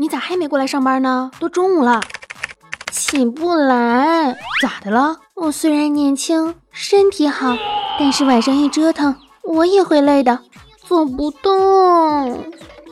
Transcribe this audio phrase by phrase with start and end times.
[0.00, 1.30] 你咋还没过来上班呢？
[1.38, 2.00] 都中午了，
[2.90, 5.14] 起不来，咋的了？
[5.34, 7.54] 我虽然年轻，身体好，
[7.98, 10.38] 但是晚上一折腾，我也会累的，
[10.88, 12.42] 走不动。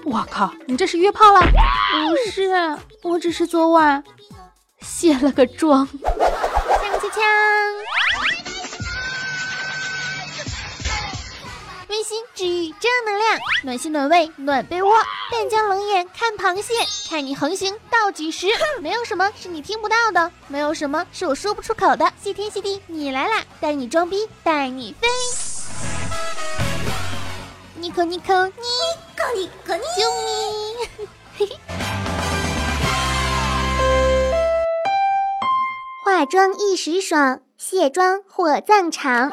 [0.05, 1.41] 我靠，你这是约炮了？
[1.41, 4.05] 不是，我只是昨晚
[4.83, 5.89] 卸了个妆。
[5.89, 5.97] 锵
[7.01, 7.23] 锵锵！
[11.89, 14.93] 温馨治愈正能量，暖心暖胃暖被窝。
[15.33, 16.75] 淡江冷眼看螃蟹，
[17.09, 18.47] 看你横行到几时？
[18.83, 22.13] 没有什么是你听不到的，没有什么是我说不出口的。
[22.23, 23.43] 谢天谢地，你来啦！
[23.59, 25.09] 带你装逼，带你飞。
[27.77, 28.53] 尼可尼可尼
[29.17, 31.09] 可尼可尼，救命！
[31.39, 31.57] 嘿嘿。
[36.05, 39.33] 化妆一时爽，卸妆火葬场。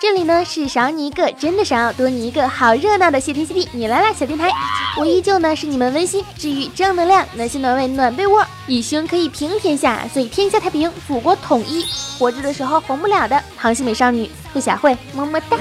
[0.00, 4.48] 这里呢是少你一个真的少，多你一个好热闹的谢天谢地，你来啦小电台，
[4.96, 11.84] 我依旧呢是你们温馨治愈正能量暖心暖胃暖被窝，以胸可以平天下，所以天下太平，祖国统一。
[12.16, 15.58] 活着的时候红不了的螃蟹美少女兔小慧，么么哒。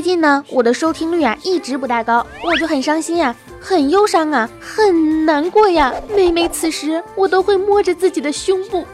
[0.00, 3.36] 最近呢，我的收听率啊一直不大高，我就很伤心呀。
[3.60, 5.92] 很忧伤啊，很难过呀。
[6.16, 8.86] 每每此时，我都会摸着自己的胸部，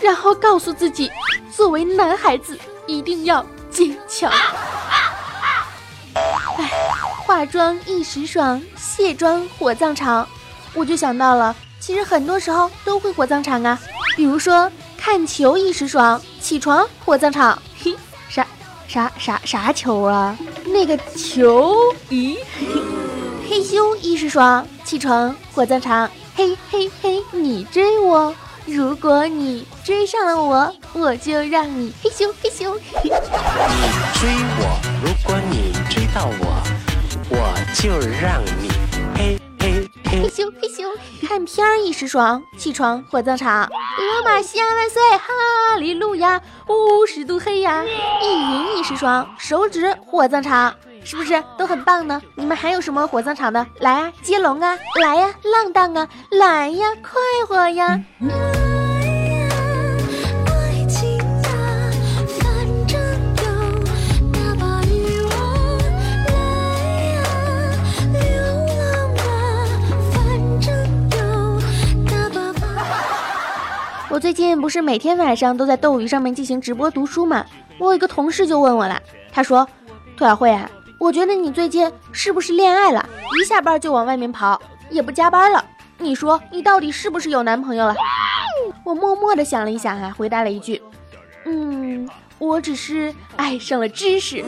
[0.00, 1.12] 然后告诉自己，
[1.54, 4.32] 作为男孩子一定要坚强。
[6.14, 6.70] 哎，
[7.26, 10.26] 化妆一时爽，卸妆火葬场。
[10.72, 13.78] 我就想到了，其实很多时候都会火葬场啊。
[14.16, 17.60] 比如说看球一时爽，起床火葬场。
[18.94, 20.38] 啥啥啥球啊？
[20.66, 21.74] 那个球？
[22.10, 22.36] 咦？
[23.50, 26.08] 嘿咻一时爽，起床火葬场。
[26.36, 28.32] 嘿嘿嘿，你追我，
[28.66, 32.72] 如果你追上了我，我就让你嘿咻嘿咻。
[33.02, 33.10] 你
[34.20, 36.62] 追我，如果你追到我，
[37.30, 38.68] 我就让你
[39.16, 39.40] 嘿。
[40.28, 40.86] 咻嘿咻，
[41.28, 43.68] 看片儿一时爽，起床火葬场。
[43.98, 47.84] 罗马西亚万岁，哈利路亚，五十度黑呀。
[48.22, 50.74] 意淫一时爽，手指火葬场。
[51.04, 52.20] 是不是都很棒呢？
[52.36, 53.66] 你们还有什么火葬场的？
[53.80, 58.00] 来啊，接龙啊，来呀，浪荡啊，来呀，快活呀！
[74.34, 77.46] 最近不是每天晚上都在斗鱼上面进行直播读书吗？
[77.78, 79.00] 我有一个同事就问我了，
[79.30, 79.64] 他说
[80.18, 80.68] ：“兔小慧啊。”
[80.98, 83.08] 我觉得你最近是不是恋爱了？
[83.40, 85.64] 一下班就往外面跑，也不加班了。
[85.98, 87.94] 你说你到底是不是有男朋友了？
[88.82, 90.82] 我默默的想了一想啊，回答了一句
[91.46, 92.08] ：“嗯，
[92.40, 94.44] 我只是爱上了知识。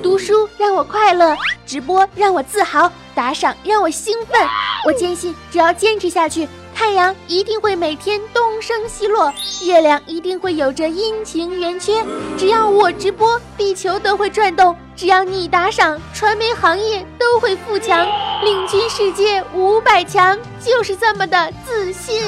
[0.00, 1.36] 读书让我快乐，
[1.66, 4.40] 直播让我自豪，打赏让我兴奋。
[4.86, 12.04] 我坚信，只要坚持下去。”太阳一定会每天东升西落，月亮一定会有着阴晴圆缺。
[12.36, 18.06] 只要我直播，地球都会转动；只要你打赏，传媒行业都会富强，
[18.42, 20.36] 领军世界五百强。
[20.60, 22.22] 就是这么的自信。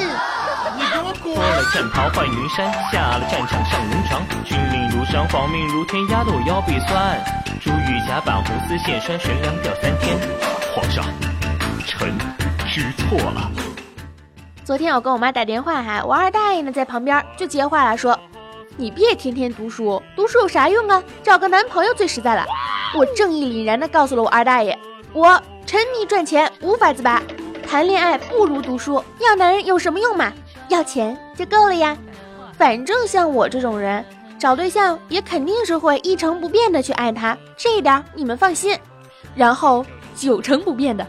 [1.23, 7.23] 脱了战袍换云山，下了战场上农场，军令如山，皇命如天，压得我腰背酸。
[7.61, 10.17] 珠玉甲板红丝线拴，悬梁吊三天。
[10.75, 11.05] 皇上，
[11.87, 12.13] 臣
[12.67, 13.49] 知错了。
[14.65, 18.19] 昨天我跟我妈打电话哈，我二大爷呢在旁边就接话了，说
[18.75, 21.03] ：“你别天天读书，读书有啥用啊？
[21.21, 22.43] 找个男朋友最实在了。”
[22.97, 24.75] 我正义凛然的告诉了我二大爷
[25.13, 27.21] ：“我沉迷赚钱无法自拔，
[27.69, 29.03] 谈恋爱不如读书。
[29.19, 30.33] 要男人有什么用嘛？
[30.69, 31.95] 要钱就够了呀。
[32.57, 34.03] 反正像我这种人，
[34.39, 38.75] 找对象也肯定是会一成不变的去爱他，这一点你们放心。
[39.35, 39.85] 然后
[40.15, 41.05] 九成不变的。”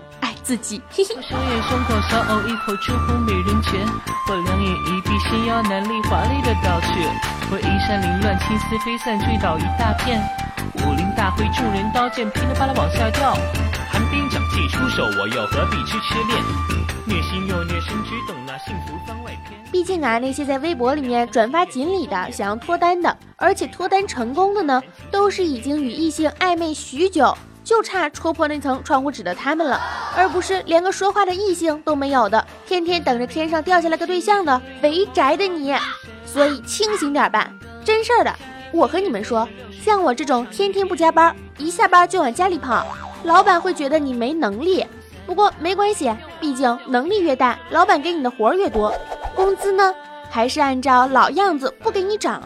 [0.46, 0.80] 自己。
[0.88, 1.16] 嘿嘿。
[1.28, 3.84] 双眼胸口小偶一口出乎美人拳，
[4.30, 6.86] 我两眼一闭，心腰难力华丽的倒去，
[7.50, 10.22] 我衣衫凌乱，青丝飞散，坠倒一大片。
[10.74, 13.34] 武林大会，众人刀剑噼里啪啦往下掉。
[13.90, 16.44] 寒冰掌气出手，我又何必去痴恋？
[17.08, 19.58] 虐心又虐身，只懂那幸福番外篇。
[19.72, 27.36] 毕竟啊，那些在微博里面转发锦鲤的，想要脱单的，而且脱单成功的呢，都是已经与异性暧昧许久。
[27.66, 29.80] 就差戳破那层窗户纸的他们了，
[30.16, 35.74] 而不是连个说话的异性都没有的，天天等着天上掉下来个对象的肥宅的你。
[36.24, 37.50] 所以清醒点吧，
[37.84, 38.32] 真事儿的。
[38.72, 39.48] 我和你们说，
[39.82, 42.86] 像我这种天天不加班，一下班就往家里跑，
[43.24, 44.86] 老板会觉得你没能力。
[45.26, 48.94] 不过没关系，毕竟能力越大，老板给你的活儿越多，
[49.34, 49.92] 工资呢
[50.30, 52.40] 还是按照老样子不给你涨。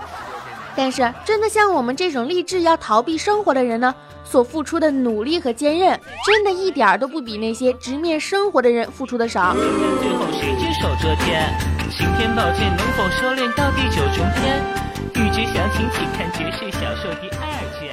[0.75, 3.94] 但是真的像我们这种立志要逃避生活的人呢，
[4.30, 9.54] 所付出的努力和坚韧，真的一点儿都不比那些直面生活的人付出的少。
[9.54, 11.52] 最后谁只手遮天？
[11.90, 14.62] 晴天宝剑能否收敛到地久重天？
[15.14, 17.90] 欲知详情，请看《绝世小说》第二卷。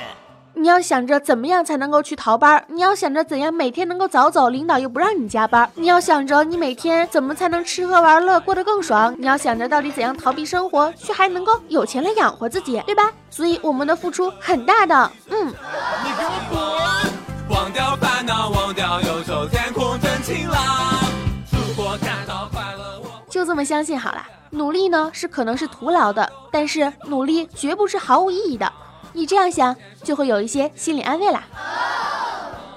[0.53, 13.11] 你要想着怎么样才能够去逃班，你要想着怎样每天能够早走，领导又不让你加班，你要想着你每天怎么才能吃喝玩乐过得更爽，你要想着到底怎样逃避生活，却还能够有钱来养活自己，对吧？
[13.29, 15.53] 所以我们的付出很大的，嗯。
[17.57, 21.03] 忘掉烦恼，忘掉忧愁，天空真晴朗。
[21.49, 24.23] 生活感到快乐，我就这么相信好了。
[24.51, 28.71] 努力呢是可能是徒劳的，但是努力绝不是毫无意义的。
[29.11, 31.45] 你这样想，就会有一些心理安慰啦。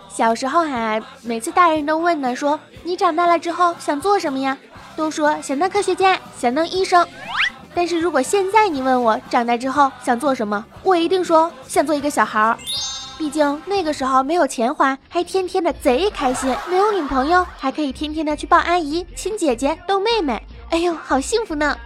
[0.08, 4.56] 小时候哈，每次大人都问呢，说你长大了之后想做什么呀？
[4.96, 7.06] 都说想当科学家，想当医生。
[7.74, 12.56] 但是如果现在你问我长大之后想做什么，我一定说想做一个小孩儿。
[13.20, 20.42] 毕竟那个时候没有钱花，还天天的贼开心；没有女朋友，还可以天天的去抱阿姨、亲姐姐、逗妹妹。
[20.70, 21.76] 哎呦，好幸福呢！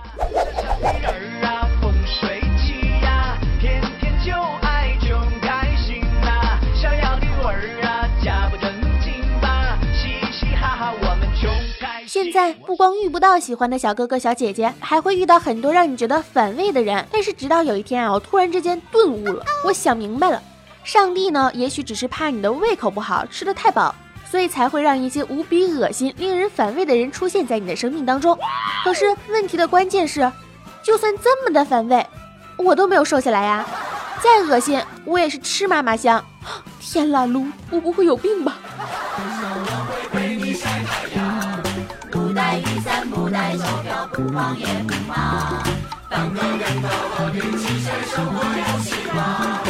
[12.07, 17.05] 现在不光遇不到喜欢的小哥哥小姐姐，还会遇到很多让你觉得反胃的人。
[17.11, 20.41] 但是直到有一天啊，我突然之间顿悟了，我想明白了，
[20.85, 23.95] 上帝呢，也许只是怕你的胃口不好，吃的太饱。
[24.31, 28.37] 所以才会让一些无比恶心、令人反胃的人出现在你的生命当中。
[28.83, 30.33] 可是问题的关键是，
[30.83, 32.05] 就算这么的反胃，
[32.57, 33.65] 我都没有瘦下来呀！
[34.21, 36.25] 再恶心，我也是吃嘛嘛香。
[36.81, 38.57] 天啦噜，我不会有病吧？
[42.11, 45.63] 不带雨伞，不带手表，不慌也不忙。
[46.11, 49.64] 当个人头和运气，谁生活有希望？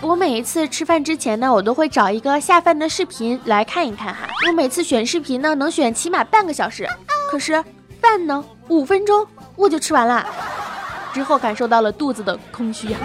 [0.00, 4.26] 我每一次吃饭之前呢，我都会找一个下饭的视频来看一看哈。
[4.46, 6.88] 我每次选视频呢，能选起码半个小时，
[7.30, 7.62] 可是
[8.00, 10.26] 饭呢，五分钟我就吃完了，
[11.12, 12.98] 之后感受到了肚子的空虚呀。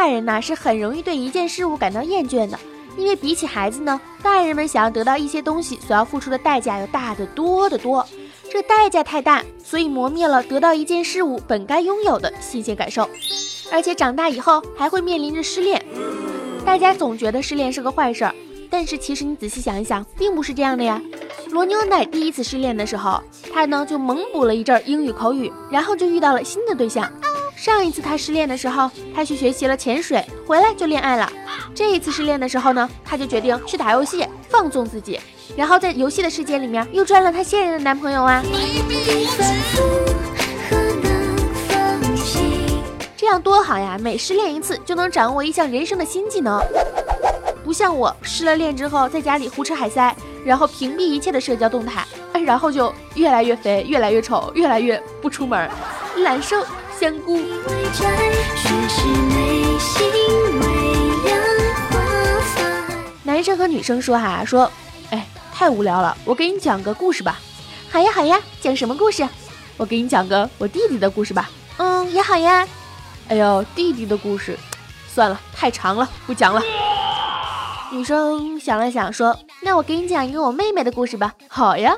[0.00, 2.58] 大人呐，是很容易对一件事物感到厌倦的。
[2.96, 8.06] 因为比起孩子呢，大人们想要得到一些东西，所要付出的代价要大得多得多。
[8.50, 13.06] 这代价太大，所以磨灭了得到一件事物本该拥有的新鲜感受。
[13.70, 15.84] 而且长大以后还会面临着失恋。
[16.64, 18.34] 大家总觉得失恋是个坏事儿，
[18.70, 20.98] 但是其实你仔细想一想，并不是这样的呀。
[21.50, 23.22] 罗牛奶第一次失恋的时候，
[23.52, 27.12] 他呢就猛补了一阵英语口语，然后就遇到了新的对象。
[27.60, 31.30] 上一次他失恋的时候，他去学习了潜水，回来就恋爱了。
[31.74, 35.20] 这一次失恋的时候呢，他就决定去打游戏放纵自己，
[35.54, 38.42] 然后在游戏的世界里面又赚了他现任的男朋友啊。
[43.14, 43.98] 这样多好呀！
[44.00, 46.58] 每失恋一次就能掌握一项人生的新技能，
[47.62, 52.06] 不像我失了恋之后在家里胡吃海塞，然后屏蔽一切的社交动态，
[52.44, 55.70] 然后就越来越肥，越来越丑，越来越不出门，
[56.18, 56.64] 懒瘦。
[56.98, 57.40] 香菇。
[63.22, 64.70] 男生和女生说哈说，
[65.08, 67.38] 哎，太无聊了，我给你讲个故事吧。
[67.90, 69.26] 好呀好呀，讲什么故事？
[69.78, 71.48] 我给你讲个我弟弟的故事吧。
[71.78, 72.68] 嗯，也好呀。
[73.28, 74.58] 哎呦，弟弟的故事，
[75.08, 76.60] 算了，太长了，不讲了。
[77.90, 79.34] 女生想了想说，
[79.70, 81.32] 那我给你讲一个我妹妹的故事吧。
[81.46, 81.96] 好呀。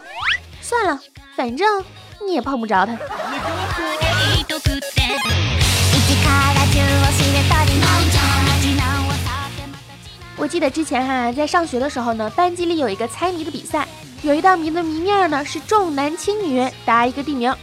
[0.61, 1.01] 算了，
[1.35, 1.83] 反正
[2.23, 2.95] 你也碰不着她。
[10.37, 13.89] 我记得之前哈在上学的时候呢，班级里有一个猜谜的比赛，
[14.21, 17.57] 有一道谜的谜面呢是重男轻女，答一个地名，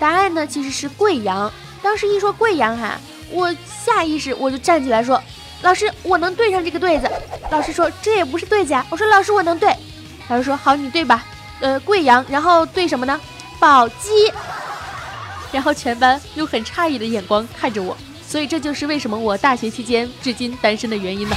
[0.00, 1.48] 答案呢其实是贵阳。
[1.80, 2.98] 当时一说贵阳哈，
[3.30, 5.22] 我下意识我就站起来说
[5.62, 7.10] ：“老师，我能对上这个对子。”
[7.50, 9.74] 老师说：“这也不是对子呀。”我说：“老师，我能对。”
[10.28, 11.24] 老师说：“好，你对吧？
[11.60, 13.20] 呃，贵阳，然后对什么呢？
[13.58, 14.32] 宝鸡。”
[15.52, 17.94] 然后全班用很诧异的眼光看着我，
[18.26, 21.36] 所以这就是为什么我大学期间至今单身的原因呢。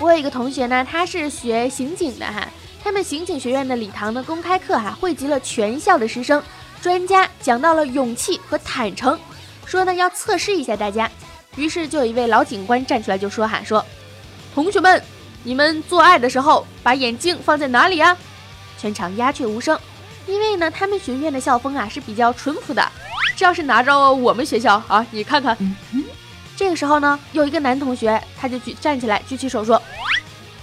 [0.00, 2.48] 我有一个同学呢，他是学刑警的哈，
[2.82, 6.42] 他们刑警学院的礼堂的公开课哈，汇集了全校的师生，
[6.80, 9.18] 专家讲到了勇气和坦诚，
[9.66, 11.10] 说呢要测试一下大家，
[11.56, 13.84] 于是就有一位老警官站出来就说喊说，
[14.54, 15.02] 同学们，
[15.42, 18.16] 你们做爱的时候把眼睛放在哪里呀？
[18.78, 19.78] 全场鸦雀无声，
[20.26, 22.90] 因为呢他们学院的校风啊是比较淳朴的，
[23.36, 25.56] 这要是拿着我们学校啊，你看看。
[26.54, 29.80] 这个时候呢，有一个男同学，他就举站起来，举起手说：“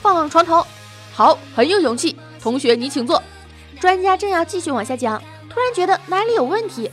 [0.01, 0.65] 放床头，
[1.13, 2.15] 好，很有勇气。
[2.39, 3.21] 同学，你请坐。”
[3.81, 6.89] 专家正要继续往下讲，突然觉得哪里有问题，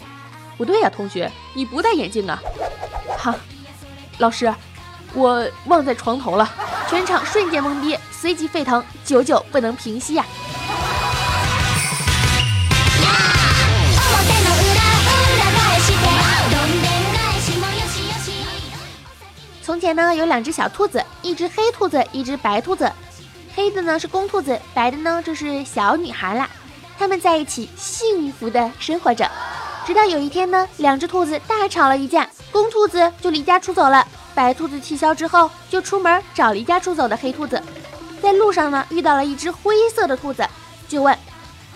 [0.57, 2.43] 不对呀，同学，你不戴眼镜啊？
[3.19, 3.37] 哈，
[4.19, 4.53] 老师，
[5.13, 6.51] 我忘在床头了。
[6.89, 10.25] 全场瞬间懵逼，随即沸腾，久久不能平息呀。
[19.63, 22.91] 从前呢，有两只小兔子，一只黑兔子，一只白兔子。
[23.55, 26.49] 黑的呢是公兔子，白的呢就是小女孩啦。
[26.99, 29.31] 它们在一起幸福的生活着，
[29.85, 34.09] 直到有一天呢，两只兔子大吵了一架，公兔子就离家出走了。
[34.35, 37.63] 白兔子气消之后，就出门找离家出走的黑兔子。
[38.23, 40.43] 在路上呢，遇到了一只灰色的兔子，
[40.89, 41.15] 就问：“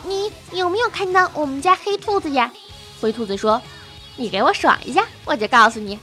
[0.05, 2.51] 你有没有看到我们家黑兔子呀？”
[2.99, 3.61] 灰兔子说
[4.17, 5.99] ：“你给我爽一下，我就告诉你。”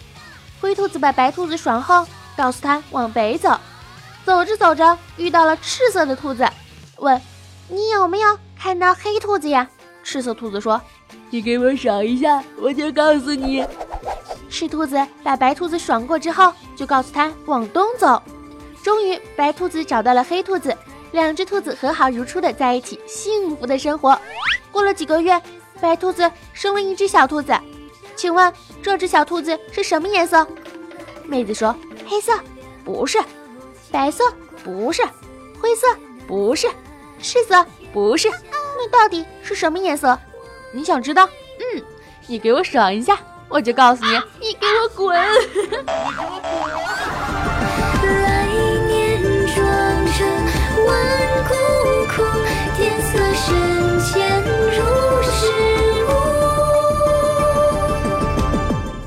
[0.61, 2.05] 灰兔子把白兔子爽后，
[2.37, 3.59] 告诉他往北走。
[4.25, 6.47] 走着走着，遇到了赤色的兔子，
[6.97, 7.19] 问
[7.67, 9.67] ：“你有没有看到黑兔子呀？”
[10.05, 10.79] 赤色兔子说
[11.31, 13.65] ：“你给我爽一下，我就告诉你。”
[14.57, 18.19] 赤兔子把白兔子爽过之后，就告诉他往东走。
[18.81, 20.75] 终于，白兔子找到了黑兔子，
[21.11, 24.19] 两只兔子和好如初的在一起，幸福的生活。
[24.71, 25.39] 过了几个月，
[25.79, 27.53] 白兔子生了一只小兔子。
[28.15, 30.47] 请问这只小兔子是什么颜色？
[31.23, 31.75] 妹子说：
[32.07, 32.33] 黑色，
[32.83, 33.19] 不是；
[33.91, 34.23] 白色，
[34.63, 35.03] 不是；
[35.61, 35.85] 灰色，
[36.27, 36.67] 不是；
[37.21, 38.27] 赤色，不是。
[38.75, 40.17] 那到底是什么颜色？
[40.73, 41.29] 你想知道？
[41.59, 41.83] 嗯，
[42.25, 44.11] 你给我爽一下，我就告诉你。
[44.39, 45.17] 你给我滚！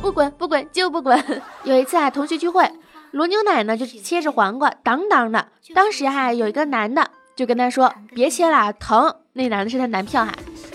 [0.03, 1.43] 不滚不滚就不滚！
[1.63, 2.69] 有一次啊，同学聚会，
[3.13, 5.47] 罗牛奶呢就切着黄瓜，当当的。
[5.75, 10.35] 当时哈、有一个男的就跟他说：“别切了，疼。”那男的是他男票哈。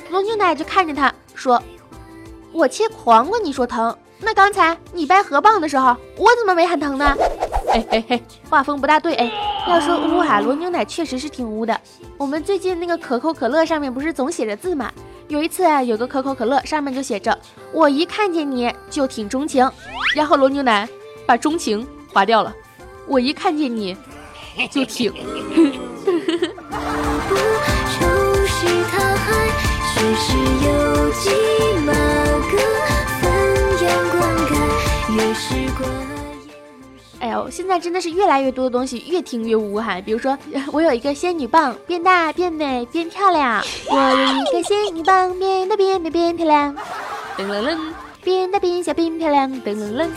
[0.09, 1.61] 罗牛奶就看着他说
[2.55, 3.93] ：“我切黄瓜，你说疼？
[4.17, 7.13] 那刚才你掰河蚌的时候，我怎么没喊疼呢？”
[7.67, 9.29] 哎嘿嘿，画风不大对哎。
[9.67, 11.77] 要说乌海，罗牛奶确实是挺污的。
[12.17, 14.89] 我们最近那个可口可乐上面不是总写着字吗？
[15.27, 17.37] 有一次啊，有个可口可乐上面就写着
[17.73, 19.69] “我一看见你就挺钟情”，
[20.15, 20.87] 然后罗牛奶
[21.25, 22.55] 把钟情划掉了
[23.05, 23.97] ，“我一看见你
[24.71, 25.11] 就挺”。
[26.05, 27.35] 不
[27.91, 27.99] 愁
[28.45, 29.49] 是他海，
[29.83, 30.69] 世事有
[31.11, 31.29] 几
[31.85, 32.34] 马个分阳灌溉，越是过
[37.19, 39.99] 哎呦，现在真的是越来越多的东西越听越污哈。
[40.01, 40.37] 比如说，
[40.71, 43.63] 我有一个仙女棒，变大变美变漂亮。
[43.89, 46.75] 我有一个仙女棒，变大变美变漂亮。
[47.37, 47.77] 噔噔噔，
[48.23, 49.49] 变大变小变漂亮。
[49.49, 50.09] 噔噔噔。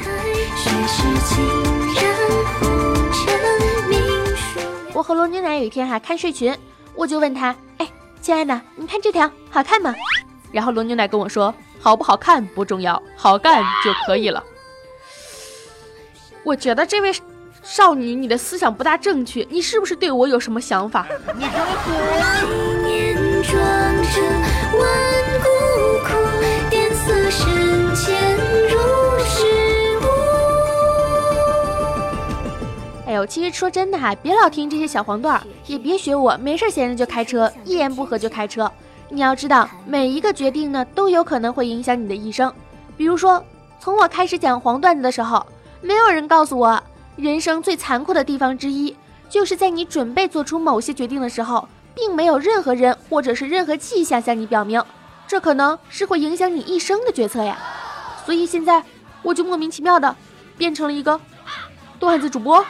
[4.92, 6.54] 我和罗牛奶有一天哈、看睡裙，
[6.94, 7.88] 我就问他，哎，
[8.20, 9.94] 亲爱的，你看这条好看吗？
[10.50, 14.42] 然后罗牛奶跟我说，好不好看不重要，好干就可以了。
[16.45, 17.12] 我觉得这位
[17.62, 21.07] 少女，你的思想不大正确，你是不是对我有什么想法？
[33.07, 38.71] 哎呦，其实说真的哈，别老听这些小黄段儿，也别学我，没事闲着就开车， 一言不合就开车。
[39.09, 42.52] 你要知道，每一个决定呢，都有可能会影响你的一生。
[42.97, 43.42] 比如说，
[43.80, 45.45] 从我开始讲黄段子的时候，
[45.80, 46.82] 没有人告诉我，
[47.16, 48.97] 人生最残酷的地方之一，
[49.28, 54.82] 就是在你准备做出某些决定的时候，并没有任何人或者是任何迹象向你表明，
[55.26, 57.58] 这可能是会影响你一生的决策呀。
[58.26, 58.82] 所以现在，
[59.23, 60.14] 我就莫名其妙的
[60.56, 61.20] 变成了一个
[61.99, 62.64] 段子主播。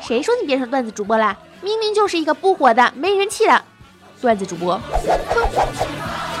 [0.00, 1.36] 谁说你变成段子主播啦？
[1.62, 3.64] 明明就是一个不火的、没人气的
[4.20, 4.78] 段子主播。
[4.78, 6.35] 哼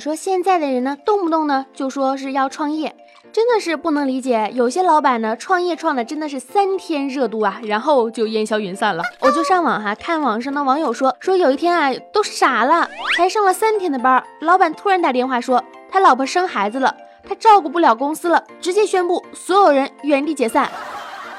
[0.00, 2.96] 说现在的人呢，动不动呢就说是要创业，
[3.32, 4.50] 真的是不能理解。
[4.54, 9.04] 有些老板呢，创业创的真的是三天热度啊，然后就烟消云散了。
[9.20, 20.70] 我就上网哈看网上的网友说，说有一天啊都傻了，才上了三天的班，老板突然打电话说他老婆生孩子了，他照顾不了公司了，直接宣布所有人原地解散。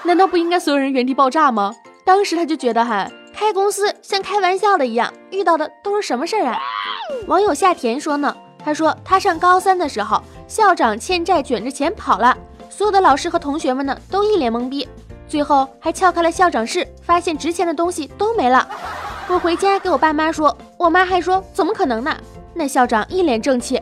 [0.04, 1.74] 难道不应该所有人原地爆炸吗？
[2.06, 6.60] 当时他就觉得哈，开公司像开玩笑的一样，遇到的都是什么事儿啊？
[7.28, 12.38] 网友夏田说呢，他说他上高三的时候，校长欠债卷着钱跑了，
[12.70, 14.88] 所有的老师和同学们呢都一脸懵逼，
[15.28, 18.68] 最后还撬开了校长室，发现值钱的东西都没了。
[19.28, 22.16] 我回家给我爸妈说，我妈还说怎么可能呢？
[22.54, 23.82] 那校长一脸正气。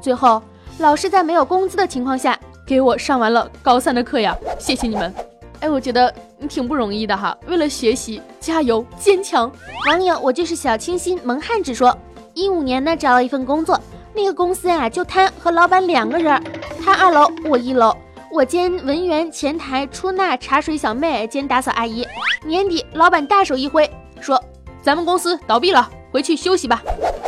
[0.00, 0.42] 最后
[0.78, 5.14] 老师在没有工资的情况下给我上完了高三的课呀，谢谢你们。
[5.60, 9.50] 哎，我觉得你挺不容易的哈，为了学习加油坚强。
[9.88, 11.96] 网友我就是小清新萌汉子说，
[12.32, 13.78] 一五年呢找了一份工作，
[14.18, 16.42] 那个公司啊就他和老板两个人，
[16.84, 17.96] 他二楼我一楼，
[18.32, 22.04] 我兼文员、前台、出纳、茶水小妹兼打扫阿姨。
[22.44, 23.88] 年底老板大手一挥
[24.20, 24.42] 说，
[24.82, 26.82] 咱们公司倒闭了，回去休息吧。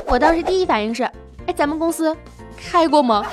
[0.08, 1.04] 我当时第一反应是，
[1.46, 2.16] 哎，咱们公司
[2.56, 3.24] 开过吗？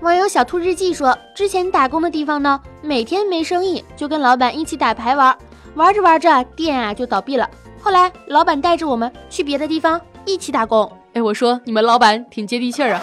[0.00, 5.36] 网友小兔日记说，之前打工的地方呢，每天没生意，就跟老板一起打牌玩，
[5.76, 7.48] 玩着玩着店啊就倒闭了。
[7.80, 10.90] 后来老板带着我们去别的地方一起打工。
[11.12, 13.02] 哎，我说你们老板挺接地气儿啊。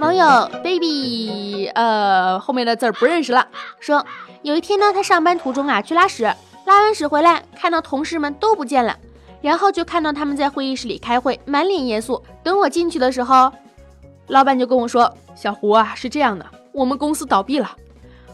[0.00, 3.46] 网友 baby，呃，后面的字儿不认识了。
[3.78, 4.04] 说
[4.42, 6.24] 有一天呢，他上班途中啊去拉屎，
[6.66, 8.96] 拉完屎回来，看到同事们都不见了。
[9.40, 12.22] 然后就看到他们在会议室里开会，满脸严肃。
[12.42, 13.52] 等我进去的时候，
[14.28, 17.76] 老板就跟我说：“小胡啊，是这样的，我们公司倒闭了。”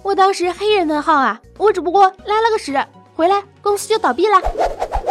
[0.03, 2.73] 我当时黑人问号啊，我只不过拉了个屎
[3.15, 4.41] 回来，公司就倒闭了。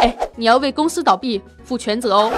[0.00, 2.32] 哎，你要为公司倒闭负全责哦。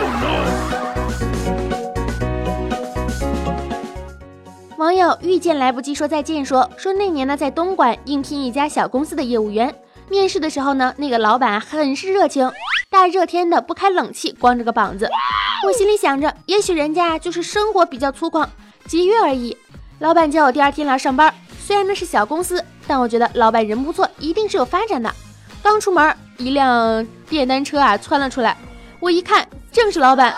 [4.77, 9.75] 网友遇见来不及说再见说说那年呢，在东莞应聘一家小公司的业务员。
[10.11, 12.51] 面试的时候呢，那个老板很是热情，
[12.91, 15.09] 大热天的不开冷气，光着个膀子。
[15.65, 18.47] 我心里想着，也许人家就是生活比较粗犷，
[18.87, 19.57] 节约而已。
[20.01, 25.13] 老板叫我第二天来上班，虽然那是小公司，但我觉得老板人不错，一定是有发展的。
[25.63, 28.57] 刚出门，一辆电单车啊窜了出来，
[28.99, 30.35] 我一看，正是老板。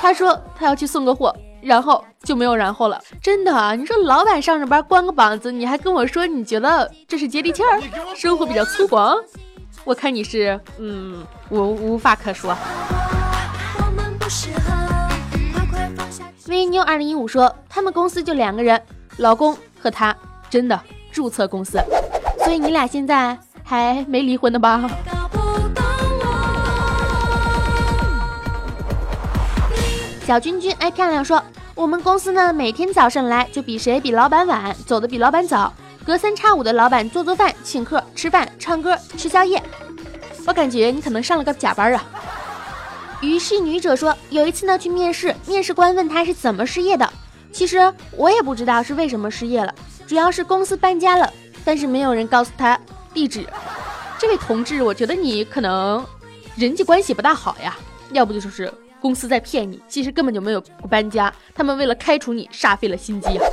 [0.00, 1.34] 他说他要去送个货。
[1.60, 3.74] 然后就没有然后了，真的啊！
[3.74, 7.82] 你说老板上着班光个膀子，你还跟我说你觉得这是接地气儿，
[8.14, 9.20] 生活比较粗犷？
[9.84, 12.56] 我看你是，嗯，我无话可说。
[16.48, 18.80] 微妞二零一五说，他们公司就两个人，
[19.16, 20.14] 老公和他，
[20.50, 20.78] 真的
[21.10, 21.78] 注册公司，
[22.44, 24.90] 所以你俩现在还没离婚呢吧？
[30.26, 31.42] 小君君爱漂亮说，
[31.74, 35.72] 我们公司呢每天早上来就比谁比老板晚，走的比老板早，
[36.04, 39.62] 隔三差五的老板做做饭、请客吃饭、唱歌、吃宵夜。
[40.46, 42.04] 我感觉你可能上了个假班啊。
[43.20, 47.12] 于是女者说，有一次呢去面试，面试官问她是怎么失业的，
[47.52, 49.74] 其实我也不知道是为什么失业了，
[50.06, 51.32] 主要是公司搬家了，
[51.64, 52.78] 但是没有人告诉她
[53.12, 53.46] 地址。
[54.18, 56.04] 这位同志，我觉得你可能
[56.56, 57.76] 人际关系不大好呀，
[58.12, 58.72] 要不就是。
[59.00, 63.46] 公司在骗你，其实根本就没有搬家，他们为了开除你煞费了心机啊！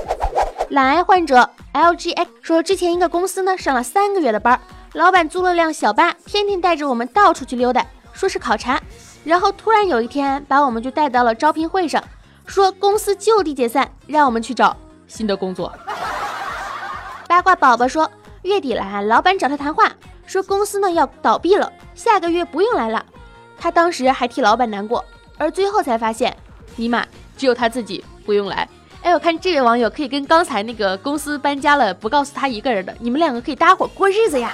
[0.71, 4.59] 懒癌患者 LGX 说，之前一个公司呢上了三个月的班，
[4.93, 8.81] 老板租了辆小巴，天天带着我们到处去溜达，说是考察，
[9.25, 12.01] 然后突然有一天把我们就带到了招聘会上，
[12.45, 15.73] 说公司就地解散，让我们去找新的工作。
[17.27, 18.09] 八卦宝宝说，
[18.43, 19.91] 月底了，老板找他谈话，
[20.27, 23.03] 说公司呢要倒闭了，下个月不用来了，
[23.57, 25.03] 他当时还替老板难过。
[25.37, 26.37] 而最后才发现，
[26.75, 27.03] 尼玛，
[27.35, 28.69] 只有他自己不用来。
[29.01, 34.53] 哎，我看这位网友可以跟刚才那个公司搬家了不告诉他一个人的，你们两个可以搭伙过日子呀。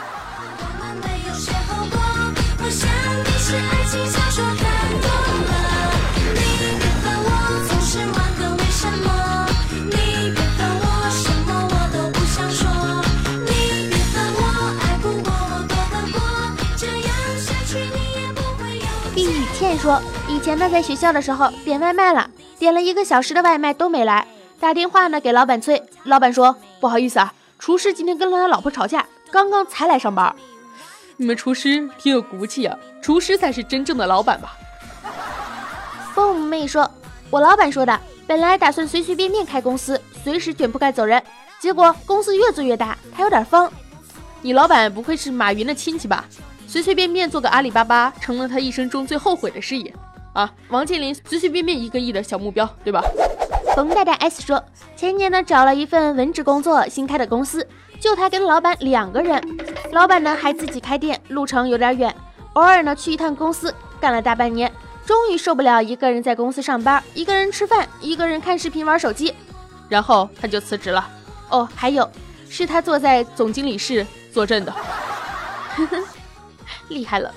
[19.82, 24.28] 说以前呢，在学校的时候点外卖了，点了一个小时的外卖都没来，
[24.60, 30.36] 打电话呢给老板催，老板说不好意思啊，厨师今天跟了他老婆吵架，刚刚才来上班。
[31.18, 34.56] 你们厨师挺有骨气啊，厨师才是真正的老板吧？
[36.14, 36.88] 凤妹说，
[37.32, 41.20] 我老板说的，本来打算随随便便开公司，随时卷铺盖走人。
[41.60, 43.68] 结果公司越做越大，他有点疯。
[44.44, 46.26] 你老板不会是马云的亲戚吧？
[46.72, 49.94] 随随便便做个阿里巴巴，成了他一生中最后悔的事业
[50.32, 50.50] 啊！
[50.70, 53.04] 王健林随随便便一个亿的小目标，对吧？
[53.76, 54.64] 冯大大 S 说，
[54.96, 57.68] 前年呢找了一份文职工作，新开的公司，
[58.00, 59.44] 就他跟老板两个人，
[59.92, 62.16] 老板呢还自己开店，路程有点远，
[62.54, 64.72] 偶尔呢去一趟公司，干了大半年，
[65.06, 69.36] 终于受不了一个人在公司上班，一个人吃饭，一个人看视频玩手机，
[69.90, 71.06] 然后他就辞职了。
[71.50, 72.10] 哦，还有，
[72.50, 74.74] 是他坐在总经理室坐镇的，
[76.92, 77.34] 厉害了。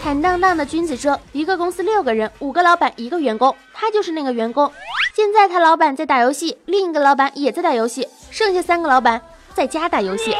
[0.00, 4.70] 坦荡荡的君子说：“一个公司六个人，五个老板，一个员工，他就是那个员工。
[5.14, 9.20] 现在他老板在打游戏，另一个老板也在打游戏，剩下三个老板
[9.52, 10.34] 在家打游戏，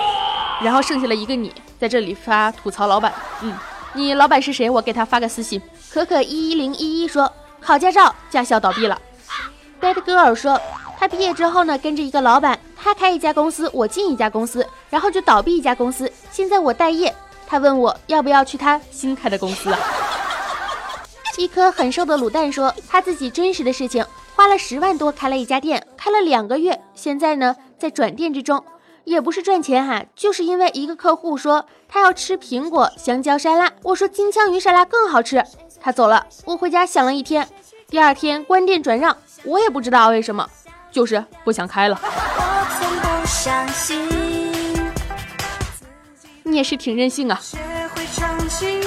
[0.63, 3.13] 然后剩下了一个你在这里发吐槽老板。
[3.43, 3.55] 嗯，
[3.93, 4.69] 你老板是谁？
[4.69, 5.61] 我给他发个私信。
[5.91, 9.01] 可可一一零一一说考驾照，驾校倒闭了。
[9.81, 10.61] Bad girl 说
[10.99, 17.15] 他毕业之后呢，跟着一个老板，他开一家公司，我进一家公司，然后就倒闭一家公司，现在我待业。”
[17.51, 19.79] 他问我要不要去他新开的公司啊？
[21.39, 24.05] 一颗很瘦的卤蛋说他自己真实的事情，
[24.37, 28.63] 花了十万多开了一家店，开了两个月，现在呢在转店之中，
[29.09, 35.43] 也不是赚钱哈，就是因为一个客户说他要吃苹果香蕉沙拉，我说金枪鱼沙拉更好吃，
[35.81, 37.49] 他走了，我回家想了一天，
[37.89, 40.47] 第二天关店转让，我也不知道为什么，
[40.93, 41.99] 就是不想开了。
[46.43, 47.41] 你也是挺任性啊！
[47.57, 48.78] 流浪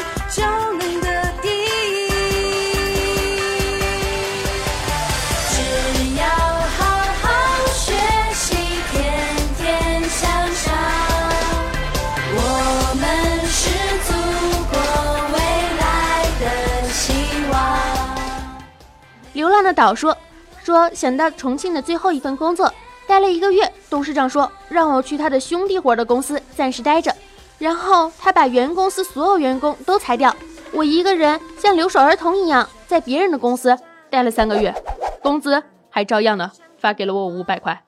[19.71, 20.15] 的岛说
[20.63, 22.71] 说想到重庆的最后一份工作，
[23.07, 27.15] 待了一个月，董事长说让我去他的兄弟伙的公司暂时待着。
[27.57, 30.35] 然后他把原公司所有员工都裁掉，
[30.71, 33.77] 我一个人像留守儿童一样在别人的公司
[34.09, 34.73] 待了三个月，
[35.21, 37.81] 工资还照样的发给了我五百块。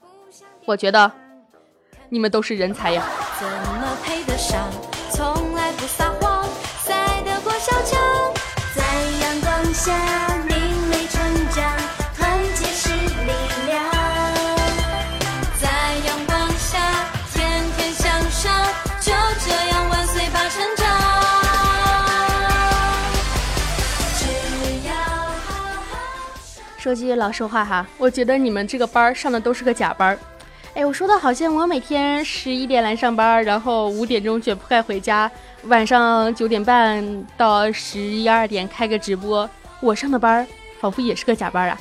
[0.65, 1.12] 我觉得
[2.10, 3.04] 你们都是人才呀。
[3.39, 4.62] 怎么配得上？
[5.12, 6.48] 从来不撒谎，
[6.86, 6.96] 在
[9.22, 10.42] 阳光下。
[26.84, 30.19] 说句老实话哈，我觉得你们这个班上的都是个假班儿。
[30.74, 35.32] 哎，我说的好像我每天十一点来上班，然后五点钟卷铺盖回家，
[35.67, 39.50] 晚上九点半到十一二点开个直播。
[39.80, 40.46] 我上的班
[40.82, 41.80] 仿佛也是个假班啊。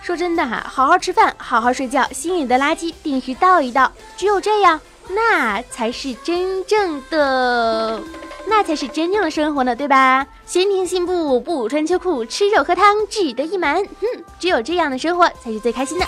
[0.00, 8.00] 说真的哈，好好吃饭，好好睡觉，心里的垃圾定时倒一倒，只有这样，那才是真正的。
[8.46, 10.26] 那才是真正的生活呢，对吧？
[10.46, 13.76] 闲庭信步，不穿秋裤，吃肉喝汤，志得意满。
[13.76, 16.06] 嗯，只有这样的生活才是最开心的。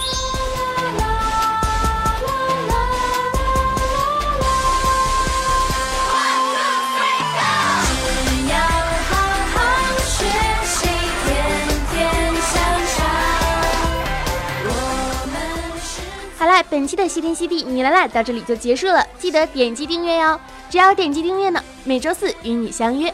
[16.39, 20.41] 好了，本期的西天西地你来啦，到这里就结束了，记得点击订阅哟。
[20.71, 23.13] 只要点击订阅呢，每周四与你相约。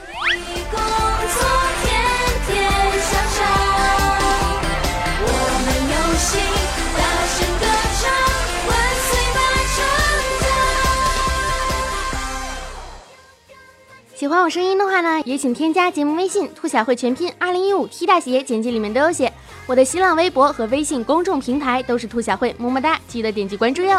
[14.14, 19.32] 喜欢我声音的话呢，也请添加节目微信“兔小慧全拼二零一五 T 大写”，简介里面都有写。
[19.66, 23.98] 我的新浪微博和微信公众平台都是兔小慧，么么哒，记得点击关注哟。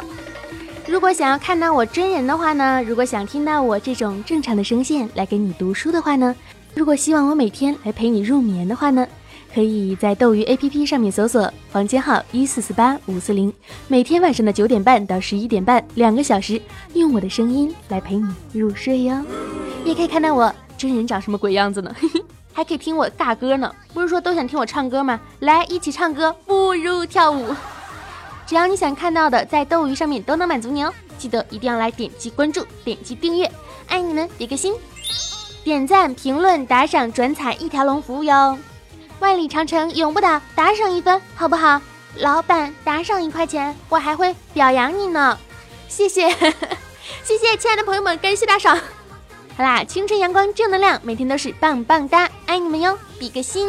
[0.87, 2.81] 如果想要看到我真人的话呢？
[2.81, 6.33] 如果想听到我这种正常的声线来给你读书的话呢？
[6.73, 9.05] 如果希望我每天来陪你入眠的话呢？
[9.53, 13.51] 可以在斗鱼 APP 上面搜索房间号一四四八五四零，
[13.89, 16.61] 每天晚上的九点半到十一点半，两个小时，
[16.93, 19.21] 用我的声音来陪你入睡哟。
[19.83, 21.93] 也可以看到我真人长什么鬼样子呢？
[21.99, 22.23] 嘿 嘿
[22.53, 23.69] 还可以听我尬歌呢。
[23.93, 25.19] 不是说都想听我唱歌吗？
[25.39, 27.53] 来，一起唱歌，不如跳舞。
[28.47, 30.93] 只要你想看到的，在斗鱼上面都能满足你哦。
[31.17, 33.51] 记得一定要来点击关注，点击订阅，
[33.87, 34.73] 爱你们，比个心，
[35.63, 38.57] 点赞、评论、打赏、转采一条龙服务哟。
[39.19, 41.81] 万里长城永不倒，打赏一分好不好？
[42.15, 45.37] 老板打赏一块钱，我还会表扬你呢。
[45.89, 46.29] 谢谢，
[47.23, 48.79] 谢谢，亲爱的朋友们，感谢打赏。
[49.57, 53.67] 好啦，青春阳光正能量，每天都是棒棒哒，爱你们哟，比个心。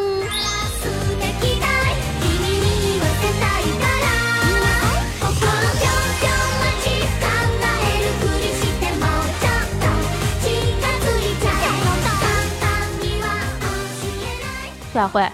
[14.93, 15.27] 小慧，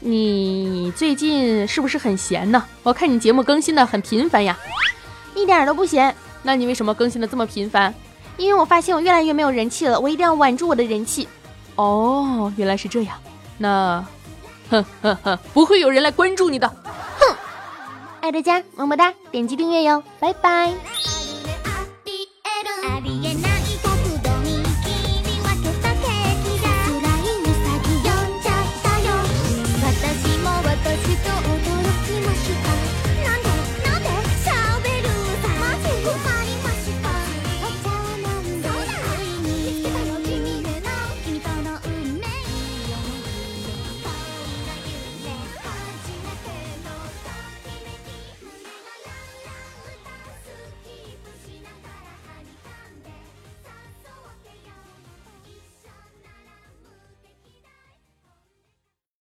[0.00, 2.62] 你最近是不是很闲呢？
[2.82, 4.58] 我看你节目更新的很频繁呀，
[5.34, 6.14] 一点都不闲。
[6.42, 7.94] 那你为什么更新的这么频繁？
[8.36, 11.28] 因为我发现我越来越没有人气了，我一定要挽住我的人气。
[11.76, 13.16] 哦，原来是这样。
[13.58, 14.04] 那，
[14.70, 16.68] 哼哼哼，不会有人来关注你的。
[16.68, 17.36] 哼，
[18.20, 20.72] 爱的家么么哒，点击订阅哟，拜拜。